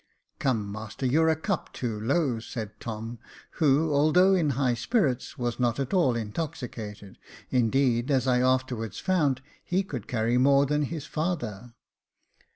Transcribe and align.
*' 0.23 0.39
Come, 0.39 0.71
master, 0.71 1.05
you're 1.05 1.29
a 1.29 1.35
cup 1.35 1.73
too 1.73 1.99
low," 1.99 2.39
said 2.39 2.79
Tom, 2.79 3.19
who 3.61 3.93
although 3.93 4.33
in 4.33 4.49
high 4.57 4.73
spirits, 4.73 5.37
was 5.37 5.59
not 5.59 5.79
at 5.79 5.93
all 5.93 6.15
intoxicated; 6.15 7.19
indeed, 7.51 8.09
as 8.09 8.25
I 8.25 8.39
afterwards 8.41 8.97
found, 8.97 9.43
he 9.63 9.83
could 9.83 10.07
carry 10.07 10.39
more 10.39 10.65
than 10.65 10.85
his 10.85 11.05
father. 11.05 11.75